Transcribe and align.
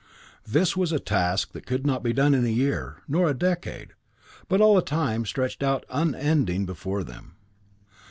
"This 0.47 0.75
was 0.75 0.91
a 0.91 0.99
task 0.99 1.51
that 1.51 1.67
could 1.67 1.85
not 1.85 2.01
be 2.01 2.11
done 2.11 2.33
in 2.33 2.43
a 2.43 2.49
year, 2.49 3.03
nor 3.07 3.29
a 3.29 3.35
decade, 3.37 3.93
but 4.47 4.59
all 4.59 4.81
time 4.81 5.27
stretched 5.27 5.61
out 5.61 5.85
unending 5.91 6.65
before 6.65 7.03
them. 7.03 7.35